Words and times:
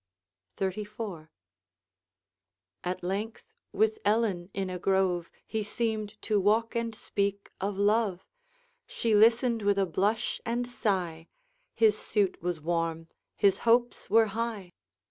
XXXIV. 0.57 1.29
At 2.83 3.03
length, 3.03 3.53
with 3.71 3.99
Ellen 4.03 4.49
in 4.51 4.71
a 4.71 4.79
grove 4.79 5.29
He 5.45 5.61
seemed 5.61 6.19
to 6.23 6.39
walk 6.39 6.73
and 6.73 6.95
speak 6.95 7.51
of 7.61 7.77
love; 7.77 8.25
She 8.87 9.13
listened 9.13 9.61
with 9.61 9.77
a 9.77 9.85
blush 9.85 10.41
and 10.43 10.65
sigh, 10.65 11.27
His 11.75 11.95
suit 11.99 12.41
was 12.41 12.59
warm, 12.59 13.09
his 13.35 13.59
hopes 13.59 14.09
were 14.09 14.25
high. 14.33 14.73